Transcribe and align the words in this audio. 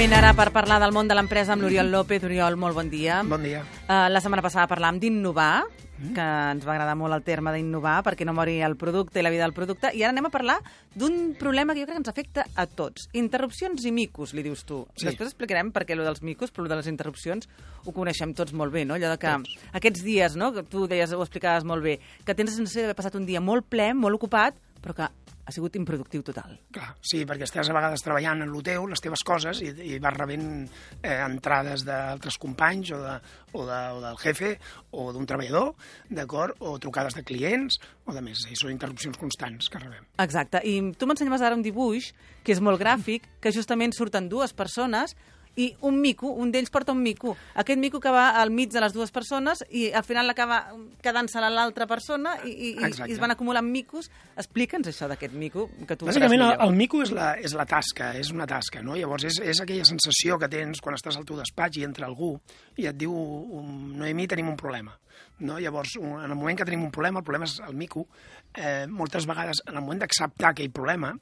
moment 0.00 0.16
ara 0.16 0.30
per 0.32 0.46
parlar 0.48 0.78
del 0.80 0.94
món 0.96 1.10
de 1.10 1.12
l'empresa 1.12 1.52
amb 1.52 1.60
l'Oriol 1.60 1.90
López. 1.92 2.22
Oriol, 2.24 2.54
molt 2.56 2.72
bon 2.72 2.88
dia. 2.88 3.18
Bon 3.28 3.42
dia. 3.44 3.58
Uh, 3.84 4.06
la 4.08 4.22
setmana 4.24 4.40
passada 4.40 4.64
parlàvem 4.70 4.96
d'innovar, 5.02 5.66
que 6.16 6.24
ens 6.24 6.64
va 6.64 6.72
agradar 6.72 6.94
molt 6.96 7.12
el 7.12 7.26
terme 7.26 7.52
d'innovar 7.52 7.98
perquè 8.06 8.24
no 8.24 8.32
mori 8.32 8.54
el 8.64 8.78
producte 8.80 9.20
i 9.20 9.26
la 9.26 9.28
vida 9.28 9.44
del 9.44 9.52
producte. 9.52 9.90
I 9.92 10.00
ara 10.00 10.14
anem 10.14 10.30
a 10.30 10.32
parlar 10.32 10.56
d'un 10.96 11.34
problema 11.36 11.76
que 11.76 11.82
jo 11.82 11.90
crec 11.90 11.98
que 11.98 12.00
ens 12.00 12.12
afecta 12.14 12.46
a 12.56 12.64
tots. 12.64 13.10
Interrupcions 13.12 13.84
i 13.84 13.92
micos, 13.92 14.32
li 14.32 14.46
dius 14.46 14.64
tu. 14.64 14.86
Sí. 14.94 15.10
Després 15.10 15.34
explicarem 15.34 15.68
per 15.76 15.84
què 15.84 15.98
lo 15.98 16.08
dels 16.08 16.24
micos, 16.24 16.48
però 16.48 16.64
de 16.64 16.80
les 16.80 16.88
interrupcions 16.88 17.50
ho 17.84 17.92
coneixem 17.92 18.32
tots 18.32 18.56
molt 18.56 18.72
bé, 18.72 18.86
no? 18.88 18.96
Allò 18.96 19.12
de 19.12 19.20
que 19.20 19.36
aquests 19.82 20.06
dies, 20.06 20.40
no?, 20.40 20.54
que 20.56 20.64
tu 20.64 20.88
deies, 20.88 21.12
ho 21.12 21.20
explicaves 21.20 21.68
molt 21.68 21.84
bé, 21.84 21.98
que 22.24 22.32
tens 22.32 22.54
la 22.54 22.62
sensació 22.62 22.86
d'haver 22.86 22.96
passat 23.02 23.20
un 23.20 23.28
dia 23.28 23.44
molt 23.44 23.68
ple, 23.68 23.92
molt 23.92 24.16
ocupat, 24.16 24.56
però 24.80 24.96
que 24.96 25.08
ha 25.50 25.52
sigut 25.54 25.74
improductiu 25.74 26.22
total. 26.22 26.52
Clar, 26.70 26.92
sí, 27.02 27.24
perquè 27.26 27.46
estàs 27.46 27.70
a 27.70 27.74
vegades 27.74 28.04
treballant 28.04 28.44
en 28.44 28.52
el 28.52 28.64
teu, 28.66 28.84
les 28.90 29.02
teves 29.02 29.24
coses, 29.26 29.62
i, 29.64 29.72
i 29.88 29.98
vas 30.02 30.14
rebent 30.14 30.44
eh, 31.02 31.16
entrades 31.24 31.82
d'altres 31.86 32.38
companys 32.40 32.92
o, 32.94 33.00
de, 33.02 33.16
o, 33.52 33.64
de, 33.66 33.80
o 33.96 34.02
del 34.04 34.20
jefe 34.22 34.52
o 34.94 35.08
d'un 35.16 35.26
treballador, 35.26 35.72
d'acord? 36.10 36.60
O 36.62 36.76
trucades 36.82 37.18
de 37.18 37.24
clients 37.26 37.80
o 38.06 38.14
de 38.14 38.22
més. 38.24 38.44
I 38.46 38.58
són 38.58 38.70
interrupcions 38.74 39.18
constants 39.18 39.72
que 39.72 39.82
rebem. 39.82 40.06
Exacte. 40.22 40.62
I 40.62 40.78
tu 40.94 41.10
m'ensenyaves 41.10 41.42
ara 41.42 41.58
un 41.58 41.66
dibuix 41.66 42.12
que 42.46 42.54
és 42.54 42.62
molt 42.62 42.80
gràfic, 42.80 43.26
que 43.42 43.54
justament 43.54 43.96
surten 43.96 44.30
dues 44.30 44.54
persones 44.56 45.16
i 45.56 45.74
un 45.86 46.00
mico, 46.00 46.30
un 46.30 46.52
d'ells 46.52 46.70
porta 46.70 46.92
un 46.92 47.02
mico. 47.02 47.36
Aquest 47.58 47.80
mico 47.80 48.00
que 48.00 48.10
va 48.14 48.30
al 48.40 48.52
mig 48.54 48.70
de 48.72 48.80
les 48.80 48.94
dues 48.94 49.10
persones 49.10 49.64
i 49.70 49.88
al 49.92 50.04
final 50.06 50.28
l'acaba 50.30 50.60
quedant-se 51.02 51.40
a 51.40 51.50
l'altra 51.50 51.86
persona 51.90 52.36
i, 52.44 52.50
i, 52.50 52.70
i, 52.70 52.84
Exacte. 52.86 53.10
i 53.10 53.16
es 53.16 53.20
van 53.22 53.34
acumulant 53.34 53.66
micos. 53.66 54.10
Explica'ns 54.38 54.90
això 54.92 55.08
d'aquest 55.10 55.34
mico, 55.34 55.68
que 55.86 55.98
tu 55.98 56.08
Bàsicament, 56.08 56.44
el, 56.46 56.54
el 56.68 56.76
mico 56.76 57.02
és 57.04 57.12
la, 57.16 57.32
és 57.40 57.54
la 57.58 57.66
tasca, 57.68 58.12
és 58.18 58.32
una 58.34 58.46
tasca, 58.50 58.84
no? 58.86 58.96
Llavors, 58.98 59.26
és, 59.30 59.40
és 59.52 59.62
aquella 59.62 59.86
sensació 59.88 60.38
que 60.40 60.50
tens 60.52 60.80
quan 60.84 60.96
estàs 60.98 61.18
al 61.18 61.26
teu 61.28 61.38
despatx 61.40 61.80
i 61.80 61.86
entra 61.88 62.08
algú 62.08 62.36
i 62.78 62.88
et 62.90 62.96
diu, 62.96 63.14
Noemí, 63.96 64.28
tenim 64.30 64.52
un 64.52 64.58
problema. 64.60 64.94
No? 65.40 65.58
Llavors, 65.60 65.96
en 66.00 66.30
el 66.30 66.36
moment 66.36 66.58
que 66.58 66.68
tenim 66.68 66.84
un 66.84 66.92
problema, 66.94 67.20
el 67.20 67.26
problema 67.26 67.48
és 67.48 67.58
el 67.66 67.76
mico, 67.76 68.06
eh, 68.54 68.86
moltes 68.88 69.26
vegades, 69.28 69.62
en 69.66 69.76
el 69.76 69.84
moment 69.84 70.04
d'acceptar 70.04 70.52
aquell 70.52 70.70
problema, 70.72 71.14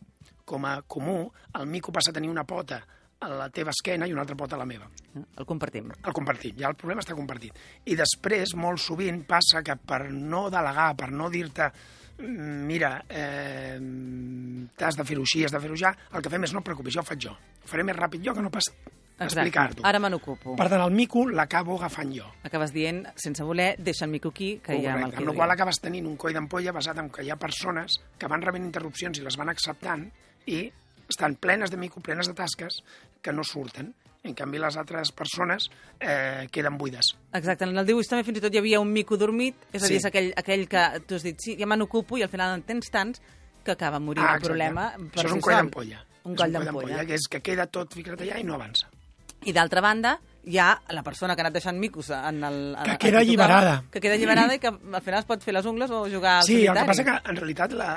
com 0.49 0.65
a 0.65 0.81
comú, 0.83 1.31
el 1.59 1.67
mico 1.69 1.93
passa 1.93 2.11
a 2.11 2.17
tenir 2.17 2.31
una 2.33 2.47
pota 2.49 2.81
a 3.21 3.29
la 3.29 3.49
teva 3.51 3.73
esquena 3.75 4.07
i 4.07 4.13
una 4.15 4.23
altra 4.23 4.37
pota 4.39 4.55
a 4.55 4.59
la 4.61 4.67
meva. 4.67 4.87
El 5.37 5.47
compartim. 5.47 5.89
El 6.05 6.13
compartim, 6.15 6.57
ja 6.61 6.69
el 6.71 6.77
problema 6.79 7.03
està 7.03 7.17
compartit. 7.19 7.57
I 7.91 7.97
després, 7.99 8.55
molt 8.55 8.79
sovint, 8.79 9.25
passa 9.27 9.63
que 9.67 9.75
per 9.77 10.05
no 10.13 10.45
delegar, 10.51 10.93
per 10.97 11.11
no 11.11 11.29
dir-te 11.31 11.71
"Mm, 12.19 12.67
mira, 12.67 13.05
eh, 13.09 13.79
t'has 14.77 14.97
de 14.97 15.05
fer-ho 15.05 15.23
així, 15.23 15.45
has 15.45 15.53
de 15.53 15.61
fer-ho 15.61 15.77
ja, 15.77 15.93
el 16.13 16.23
que 16.23 16.31
fem 16.31 16.45
és 16.45 16.53
no 16.53 16.59
et 16.61 16.65
preocupis, 16.65 16.95
jo 16.95 17.01
ho 17.01 17.05
faig 17.05 17.21
jo. 17.29 17.31
Ho 17.33 17.67
faré 17.67 17.85
més 17.85 17.97
ràpid 17.97 18.23
jo 18.25 18.35
que 18.35 18.43
no 18.43 18.51
pas 18.51 18.65
explicar-t'ho. 19.19 19.85
Ara 19.87 19.99
me 19.99 20.11
n'ocupo. 20.11 20.55
Per 20.57 20.69
tant, 20.69 20.83
el 20.83 20.91
mico 20.95 21.25
l'acabo 21.29 21.77
agafant 21.77 22.13
jo. 22.15 22.27
Acabes 22.45 22.73
dient, 22.73 23.05
sense 23.17 23.43
voler, 23.43 23.75
deixa 23.79 24.05
el 24.05 24.11
mico 24.13 24.29
aquí, 24.31 24.59
que 24.63 24.81
ja 24.81 24.95
me'l 24.95 25.03
Correcte. 25.11 25.17
Amb 25.19 25.27
la 25.29 25.35
qual 25.35 25.51
acabes 25.51 25.81
tenint 25.81 26.07
un 26.07 26.17
coll 26.17 26.33
d'ampolla 26.35 26.73
basat 26.73 26.99
en 26.99 27.11
que 27.11 27.25
hi 27.25 27.31
ha 27.31 27.37
persones 27.37 27.99
que 28.19 28.29
van 28.29 28.43
rebent 28.43 28.65
interrupcions 28.65 29.19
i 29.19 29.23
les 29.23 29.37
van 29.37 29.49
acceptant 29.49 30.11
i 30.47 30.71
estan 31.09 31.37
plenes 31.37 31.71
de 31.71 31.77
mico, 31.77 32.01
plenes 32.01 32.27
de 32.29 32.35
tasques, 32.35 32.83
que 33.23 33.33
no 33.33 33.45
surten. 33.45 33.95
En 34.25 34.35
canvi, 34.35 34.59
les 34.59 34.77
altres 34.77 35.13
persones 35.13 35.69
eh, 36.01 36.49
queden 36.51 36.77
buides. 36.77 37.13
Exacte, 37.33 37.65
en 37.65 37.79
el 37.79 37.87
dibuix 37.87 38.09
també 38.11 38.25
fins 38.27 38.39
i 38.39 38.43
tot 38.43 38.53
hi 38.55 38.59
havia 38.59 38.81
un 38.83 38.91
mico 38.93 39.17
dormit, 39.17 39.55
és 39.73 39.83
a 39.83 39.87
dir, 39.87 39.95
Sí. 39.95 40.03
és 40.03 40.05
aquell, 40.11 40.33
aquell 40.37 40.67
que 40.69 40.83
tu 41.07 41.15
has 41.15 41.23
dit, 41.23 41.39
sí, 41.41 41.57
ja 41.57 41.67
me 41.67 41.77
n'ocupo, 41.77 42.19
i 42.19 42.23
al 42.27 42.29
final 42.29 42.55
en 42.59 42.63
tens 42.67 42.91
tants 42.91 43.23
que 43.65 43.71
acaba 43.73 44.01
morint 44.01 44.25
el 44.25 44.29
Ah, 44.29 44.35
exacte. 44.37 44.49
problema 44.49 44.91
per 44.97 45.23
Això 45.23 45.25
és 45.25 45.31
si 45.31 45.37
un 45.37 45.41
coll 45.41 45.55
d'ampolla. 45.55 46.05
Un 46.25 46.35
coll 46.37 46.53
d'ampolla. 46.53 47.05
Que 47.07 47.15
és 47.15 47.29
que 47.31 47.41
queda 47.41 47.67
tot 47.69 47.95
ficat 47.95 48.21
allà 48.21 48.39
i 48.41 48.45
no 48.45 48.55
avança. 48.55 48.91
I 49.47 49.53
d'altra 49.53 49.81
banda, 49.81 50.19
hi 50.49 50.57
ha 50.59 50.71
la 50.97 51.03
persona 51.05 51.35
que 51.37 51.43
ha 51.43 51.47
anat 51.47 51.59
deixant 51.61 51.77
micos 51.79 52.09
en 52.17 52.43
el... 52.49 52.59
Que 52.85 52.91
a- 52.95 52.99
queda 52.99 53.19
tocava, 53.19 53.21
alliberada. 53.27 53.75
Que 53.93 54.01
queda 54.01 54.15
alliberada 54.17 54.55
i 54.57 54.59
que 54.63 54.69
al 54.73 55.03
final 55.05 55.21
es 55.21 55.27
pot 55.29 55.43
fer 55.45 55.53
les 55.55 55.67
ungles 55.69 55.91
o 55.93 56.05
jugar 56.09 56.39
al 56.41 56.47
Sí, 56.49 56.63
el 56.63 56.67
solitari. 56.73 56.81
que 56.81 56.93
passa 56.95 57.05
que 57.05 57.31
en 57.31 57.37
realitat 57.43 57.73
la, 57.77 57.91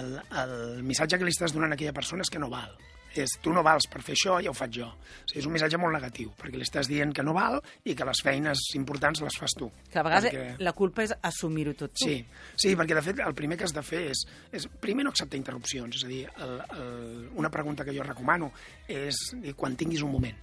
el, 0.00 0.18
el 0.44 0.82
missatge 0.84 1.16
que 1.18 1.24
li 1.24 1.32
estàs 1.32 1.54
donant 1.56 1.72
a 1.72 1.78
aquella 1.80 1.94
persona 1.96 2.22
és 2.26 2.30
que 2.30 2.38
no 2.42 2.50
val. 2.52 2.74
És, 3.14 3.30
tu 3.38 3.52
no 3.54 3.62
vals 3.62 3.84
per 3.86 4.00
fer 4.02 4.16
això, 4.16 4.40
ja 4.42 4.50
ho 4.50 4.54
faig 4.58 4.72
jo. 4.74 4.88
O 4.90 5.28
sigui, 5.30 5.38
és 5.38 5.46
un 5.46 5.52
missatge 5.54 5.78
molt 5.78 5.94
negatiu, 5.94 6.32
perquè 6.34 6.58
li 6.58 6.64
estàs 6.66 6.88
dient 6.90 7.12
que 7.14 7.22
no 7.22 7.30
val 7.36 7.60
i 7.86 7.94
que 7.94 8.02
les 8.08 8.18
feines 8.26 8.58
importants 8.74 9.20
les 9.22 9.36
fas 9.38 9.54
tu. 9.54 9.68
Que 9.92 10.00
a 10.00 10.02
vegades 10.02 10.32
Perquè- 10.34 10.56
la 10.66 10.72
culpa 10.74 11.04
és 11.06 11.14
assumir-ho 11.22 11.76
tot 11.78 11.94
tu. 11.94 12.08
Sí, 12.08 12.16
sí, 12.58 12.72
perquè 12.74 12.96
de 12.98 13.04
fet 13.06 13.20
el 13.22 13.32
primer 13.38 13.56
que 13.60 13.68
has 13.68 13.72
de 13.76 13.84
fer 13.86 14.00
és, 14.10 14.24
és 14.50 14.66
primer 14.82 15.06
no 15.06 15.12
acceptar 15.14 15.38
interrupcions, 15.38 15.94
és 15.94 16.02
a 16.04 16.10
dir, 16.10 16.24
el, 16.42 16.56
el, 16.74 17.30
una 17.38 17.52
pregunta 17.54 17.84
que 17.86 17.94
jo 17.94 18.02
recomano 18.02 18.50
és 18.88 19.14
quan 19.54 19.76
tinguis 19.78 20.02
un 20.02 20.10
moment. 20.10 20.34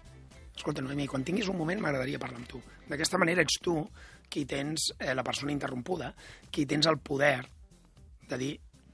Escolta, 0.61 0.83
Noemi, 0.85 1.07
quan 1.09 1.23
tinguis 1.25 1.47
un 1.49 1.57
moment 1.57 1.79
m'agradaria 1.81 2.19
parlar 2.21 2.37
amb 2.37 2.49
tu. 2.51 2.59
D'aquesta 2.85 3.17
manera 3.17 3.41
ets 3.41 3.55
tu 3.65 3.79
qui 4.29 4.43
tens 4.45 4.91
eh, 4.99 5.15
la 5.17 5.23
persona 5.25 5.49
interrompuda, 5.49 6.11
qui 6.53 6.67
tens 6.69 6.85
el 6.85 6.99
poder 7.01 7.39
de 8.29 8.37
dir 8.37 8.51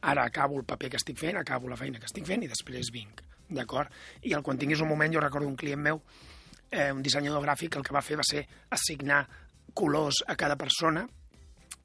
ara 0.08 0.24
acabo 0.32 0.56
el 0.62 0.64
paper 0.64 0.94
que 0.94 1.02
estic 1.02 1.20
fent, 1.20 1.36
acabo 1.36 1.68
la 1.68 1.76
feina 1.76 2.00
que 2.00 2.08
estic 2.08 2.24
fent 2.24 2.46
i 2.46 2.48
després 2.48 2.88
vinc, 2.96 3.20
d'acord? 3.52 3.92
I 4.24 4.32
el, 4.38 4.46
quan 4.48 4.56
tinguis 4.62 4.80
un 4.80 4.88
moment, 4.88 5.12
jo 5.12 5.20
recordo 5.20 5.52
un 5.52 5.60
client 5.60 5.84
meu, 5.90 6.00
eh, 6.72 6.88
un 6.96 7.04
dissenyador 7.04 7.44
gràfic, 7.44 7.76
el 7.76 7.84
que 7.84 7.98
va 8.00 8.06
fer 8.14 8.22
va 8.24 8.30
ser 8.32 8.48
assignar 8.72 9.26
colors 9.76 10.24
a 10.24 10.40
cada 10.40 10.56
persona 10.56 11.04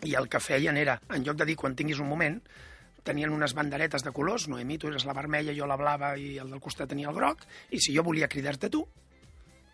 i 0.07 0.15
el 0.15 0.31
que 0.31 0.39
feien 0.39 0.79
era, 0.79 1.01
en 1.11 1.27
lloc 1.27 1.43
de 1.43 1.51
dir 1.51 1.59
quan 1.59 1.75
tinguis 1.75 1.99
un 1.99 2.13
moment, 2.15 2.39
tenien 3.03 3.35
unes 3.35 3.59
banderetes 3.59 4.07
de 4.07 4.15
colors, 4.15 4.47
Noemí, 4.47 4.79
tu 4.79 4.95
eres 4.95 5.11
la 5.11 5.19
vermella, 5.19 5.59
jo 5.59 5.67
la 5.67 5.75
blava 5.75 6.15
i 6.15 6.37
el 6.39 6.55
del 6.55 6.63
costat 6.63 6.95
tenia 6.95 7.11
el 7.11 7.19
groc, 7.19 7.49
i 7.75 7.83
si 7.83 7.99
jo 7.99 8.07
volia 8.07 8.31
cridar-te 8.31 8.71
tu, 8.71 8.87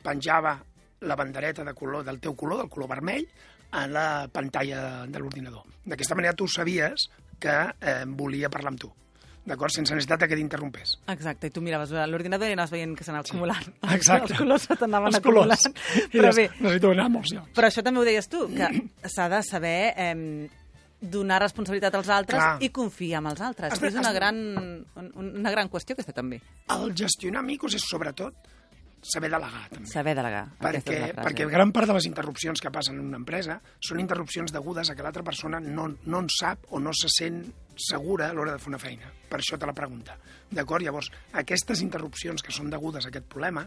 penjava 0.02 0.56
la 1.00 1.16
bandereta 1.16 1.64
de 1.64 1.74
color 1.74 2.04
del 2.04 2.18
teu 2.20 2.34
color, 2.36 2.58
del 2.62 2.68
color 2.70 2.88
vermell, 2.90 3.26
a 3.70 3.86
la 3.86 4.28
pantalla 4.32 5.06
de 5.06 5.18
l'ordinador. 5.20 5.62
D'aquesta 5.84 6.14
manera 6.16 6.34
tu 6.34 6.46
sabies 6.48 7.08
que 7.38 7.52
eh, 7.80 8.04
volia 8.06 8.48
parlar 8.50 8.72
amb 8.72 8.80
tu, 8.80 8.88
d'acord? 9.46 9.70
Sense 9.70 9.94
necessitat 9.94 10.24
que 10.28 10.36
t'interrompés. 10.36 10.96
Exacte, 11.12 11.46
i 11.48 11.54
tu 11.54 11.60
miraves 11.62 11.92
l'ordinador 11.92 12.48
i 12.50 12.56
anaves 12.56 12.72
veient 12.74 12.96
que 12.98 13.04
s'anava 13.06 13.26
acumulant. 13.28 13.68
Exacte. 13.96 14.32
Els 14.32 14.40
colors 14.40 14.66
se 14.66 14.76
t'anaven 14.80 15.12
Els 15.14 15.20
colors. 15.22 15.52
acumulant. 15.54 16.10
Però 16.16 16.32
bé, 16.34 16.48
necessito 16.58 16.90
anar 16.96 17.08
molts 17.12 17.34
llocs. 17.36 17.52
Però 17.54 17.68
això 17.70 17.84
també 17.86 18.00
ho 18.02 18.08
deies 18.08 18.28
tu, 18.32 18.46
que 18.56 18.72
s'ha 19.12 19.28
de 19.30 19.42
saber 19.46 19.76
eh, 19.94 20.48
donar 21.00 21.38
responsabilitat 21.44 21.94
als 21.94 22.08
altres 22.10 22.40
Clar. 22.42 22.56
i 22.64 22.72
confiar 22.74 23.20
en 23.22 23.28
els 23.30 23.40
altres. 23.52 23.78
De- 23.78 23.86
és 23.92 24.00
una 24.00 24.10
gran, 24.16 24.34
un- 24.96 25.12
una 25.44 25.50
gran 25.54 25.68
qüestió 25.70 25.94
aquesta 25.94 26.16
també. 26.16 26.40
El 26.74 26.90
gestionar 26.96 27.44
micos 27.46 27.76
és 27.78 27.84
sobretot 27.86 28.34
saber 29.02 29.30
delegar, 29.30 29.68
també. 29.70 29.88
Saber 29.90 30.14
delegar. 30.18 30.44
Perquè, 30.60 30.98
perquè 31.16 31.46
gran 31.50 31.72
part 31.74 31.88
de 31.90 31.96
les 31.96 32.08
interrupcions 32.08 32.60
que 32.62 32.72
passen 32.74 32.98
en 32.98 33.06
una 33.06 33.20
empresa 33.20 33.58
són 33.84 34.00
interrupcions 34.02 34.52
degudes 34.54 34.90
a 34.90 34.96
que 34.98 35.04
l'altra 35.06 35.24
persona 35.26 35.60
no, 35.62 35.88
no 36.04 36.22
en 36.24 36.30
sap 36.32 36.66
o 36.74 36.80
no 36.82 36.94
se 36.96 37.10
sent 37.12 37.42
segura 37.78 38.28
a 38.28 38.34
l'hora 38.34 38.56
de 38.56 38.62
fer 38.62 38.72
una 38.72 38.80
feina. 38.82 39.10
Per 39.30 39.38
això 39.38 39.58
te 39.58 39.68
la 39.68 39.76
pregunta. 39.76 40.16
D'acord? 40.50 40.82
Llavors, 40.84 41.12
aquestes 41.38 41.82
interrupcions 41.84 42.42
que 42.42 42.54
són 42.54 42.72
degudes 42.72 43.06
a 43.06 43.12
aquest 43.12 43.28
problema, 43.30 43.64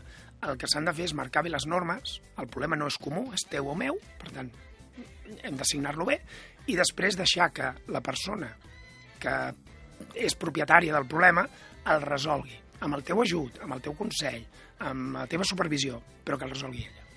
el 0.48 0.60
que 0.60 0.70
s'han 0.70 0.90
de 0.90 0.96
fer 0.98 1.08
és 1.08 1.16
marcar 1.18 1.46
bé 1.46 1.54
les 1.54 1.68
normes, 1.70 2.18
el 2.42 2.50
problema 2.52 2.80
no 2.80 2.90
és 2.92 3.00
comú, 3.00 3.30
és 3.36 3.46
teu 3.50 3.72
o 3.72 3.78
meu, 3.78 4.00
per 4.20 4.34
tant, 4.36 4.52
hem 5.42 5.60
d'assignar-lo 5.60 6.10
bé, 6.10 6.20
i 6.68 6.76
després 6.78 7.18
deixar 7.18 7.52
que 7.56 7.72
la 7.94 8.04
persona 8.04 8.52
que 9.22 9.38
és 10.18 10.36
propietària 10.36 10.98
del 10.98 11.08
problema 11.08 11.46
el 11.94 12.04
resolgui 12.04 12.58
amb 12.82 12.98
el 12.98 13.04
teu 13.08 13.22
ajut, 13.24 13.62
amb 13.64 13.78
el 13.78 13.82
teu 13.86 13.94
consell, 13.98 14.44
amb 14.80 15.16
la 15.20 15.28
teva 15.32 15.46
supervisió, 15.48 16.02
però 16.26 16.38
que 16.38 16.46
el 16.50 16.52
resolgui 16.56 16.84
ella. 16.88 17.08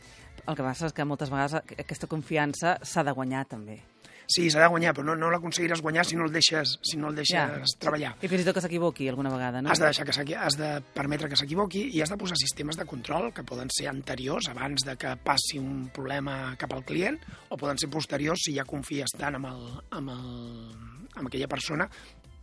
El 0.46 0.56
que 0.58 0.62
passa 0.66 0.86
és 0.90 0.92
que 0.92 1.04
moltes 1.08 1.30
vegades 1.32 1.54
aqu- 1.62 1.78
aquesta 1.80 2.06
confiança 2.10 2.78
s'ha 2.84 3.02
de 3.04 3.12
guanyar 3.16 3.46
també. 3.48 3.80
Sí, 4.26 4.46
s'ha 4.50 4.60
de 4.62 4.68
guanyar, 4.72 4.94
però 4.96 5.04
no, 5.04 5.14
no 5.20 5.28
l'aconseguiràs 5.28 5.82
guanyar 5.84 6.04
si 6.08 6.16
no 6.16 6.24
el 6.24 6.32
deixes, 6.32 6.78
si 6.82 6.96
no 6.96 7.10
el 7.10 7.16
deixes 7.18 7.74
treballar. 7.78 8.14
I 8.24 8.28
fins 8.28 8.40
i 8.40 8.44
tot 8.46 8.54
que 8.56 8.62
s'equivoqui 8.64 9.08
alguna 9.12 9.28
vegada, 9.32 9.60
no? 9.60 9.68
Has 9.68 9.80
de, 9.82 9.90
deixar 9.90 10.24
que 10.24 10.36
has 10.36 10.56
de 10.56 10.70
permetre 10.96 11.28
que 11.28 11.36
s'equivoqui 11.36 11.82
i 11.92 12.00
has 12.00 12.08
de 12.12 12.16
posar 12.16 12.36
sistemes 12.40 12.76
de 12.80 12.86
control 12.88 13.34
que 13.36 13.44
poden 13.44 13.68
ser 13.72 13.88
anteriors, 13.92 14.48
abans 14.48 14.84
de 14.88 14.96
que 14.96 15.12
passi 15.20 15.58
un 15.60 15.90
problema 15.92 16.54
cap 16.56 16.72
al 16.72 16.84
client, 16.88 17.20
o 17.50 17.56
poden 17.60 17.76
ser 17.76 17.90
posteriors 17.92 18.40
si 18.48 18.56
ja 18.56 18.64
confies 18.64 19.12
tant 19.12 19.36
amb, 19.36 19.46
el, 19.52 19.68
amb, 20.00 20.10
el, 20.16 21.08
amb 21.20 21.28
aquella 21.28 21.48
persona 21.48 21.88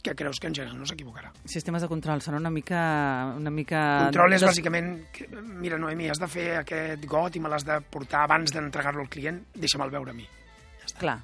que 0.02 0.16
creus 0.16 0.40
que 0.40 0.48
en 0.48 0.56
general 0.56 0.78
no 0.80 0.86
s'equivocarà. 0.86 1.32
Sistemes 1.46 1.82
de 1.86 1.88
control 1.92 2.22
són 2.22 2.36
una 2.40 2.50
mica... 2.50 2.82
Una 3.38 3.52
mica 3.54 3.82
Control 4.08 4.34
és 4.38 4.42
des- 4.42 4.50
bàsicament, 4.50 4.92
que, 5.14 5.28
mira, 5.62 5.78
Noemi, 5.78 6.10
has 6.10 6.20
de 6.22 6.28
fer 6.28 6.48
aquest 6.60 7.06
got 7.10 7.36
i 7.36 7.40
me 7.44 7.50
l'has 7.50 7.66
de 7.68 7.80
portar 7.82 8.24
abans 8.26 8.52
d'entregar-lo 8.54 9.02
al 9.06 9.10
client, 9.14 9.44
deixa'me'l 9.56 9.92
veure 9.94 10.12
a 10.12 10.18
mi. 10.18 10.28
Clar. 11.00 11.20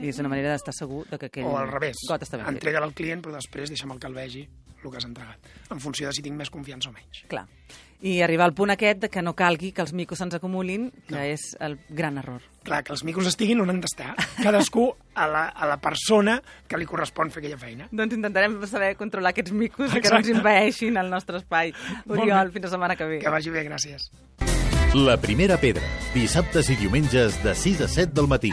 I 0.00 0.08
és 0.08 0.18
una 0.18 0.30
manera 0.32 0.52
d'estar 0.54 0.72
segur 0.72 1.04
de 1.10 1.18
que 1.18 1.26
aquell 1.28 1.44
O 1.44 1.58
al 1.58 1.68
revés, 1.68 1.96
got 2.08 2.22
està 2.24 2.38
ben 2.38 2.46
fet. 2.46 2.54
entrega 2.56 2.78
al 2.82 2.94
client, 2.94 3.20
però 3.22 3.34
després 3.36 3.68
deixa'm 3.68 3.98
que 3.98 4.06
el 4.08 4.14
vegi 4.14 4.48
el 4.82 4.88
que 4.90 4.96
has 4.96 5.04
entregat, 5.04 5.36
en 5.70 5.78
funció 5.78 6.06
de 6.08 6.14
si 6.16 6.22
tinc 6.24 6.38
més 6.38 6.48
confiança 6.48 6.88
o 6.88 6.92
menys. 6.94 7.26
Clar. 7.28 7.42
I 8.00 8.22
arribar 8.24 8.46
al 8.46 8.54
punt 8.56 8.70
aquest 8.72 9.02
de 9.02 9.10
que 9.12 9.20
no 9.20 9.34
calgui 9.36 9.72
que 9.76 9.82
els 9.84 9.92
micos 9.92 10.16
se'ns 10.16 10.32
acumulin, 10.38 10.86
que 11.06 11.12
No. 11.14 11.20
és 11.20 11.54
el 11.60 11.78
gran 11.90 12.16
error. 12.16 12.40
Clar, 12.64 12.82
que 12.82 12.92
els 12.94 13.04
micos 13.04 13.26
estiguin 13.26 13.60
on 13.60 13.68
han 13.68 13.82
d'estar, 13.82 14.14
cadascú 14.42 14.86
a 15.14 15.26
la, 15.28 15.44
a 15.52 15.66
la 15.68 15.76
persona 15.76 16.40
que 16.66 16.78
li 16.78 16.86
correspon 16.86 17.28
fer 17.30 17.42
aquella 17.44 17.58
feina. 17.58 17.88
Doncs 17.92 18.14
intentarem 18.16 18.56
saber 18.66 18.96
controlar 18.96 19.34
aquests 19.34 19.52
micos 19.52 19.92
i 19.94 20.00
que 20.00 20.08
no 20.08 20.16
ens 20.16 20.28
Exacte. 20.30 20.38
invaeixin 20.38 20.96
el 20.96 21.10
nostre 21.10 21.36
espai. 21.36 21.74
Oriol, 22.08 22.50
fins 22.50 22.64
la 22.64 22.70
setmana 22.70 22.96
que 22.96 23.04
ve. 23.04 23.18
Que 23.18 23.28
vagi 23.28 23.50
bé, 23.50 23.66
gràcies. 23.68 24.08
La 24.94 25.18
primera 25.20 25.58
pedra, 25.60 25.84
dissabtes 26.14 26.70
i 26.70 26.76
diumenges 26.76 27.36
de 27.44 27.54
6 27.54 27.82
a 27.82 27.88
7 27.88 28.14
del 28.14 28.26
matí. 28.32 28.50